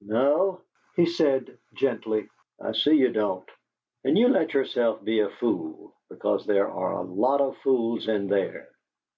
"No," 0.00 0.62
he 0.96 1.04
said, 1.04 1.58
gently, 1.74 2.30
"I 2.58 2.72
see 2.72 2.96
you 2.96 3.12
don't. 3.12 3.46
And 4.04 4.16
you 4.16 4.28
let 4.28 4.54
yourself 4.54 5.04
be 5.04 5.20
a 5.20 5.28
fool 5.28 5.92
because 6.08 6.46
there 6.46 6.70
are 6.70 6.92
a 6.92 7.02
lot 7.02 7.42
of 7.42 7.58
fools 7.58 8.08
in 8.08 8.28
there." 8.28 8.70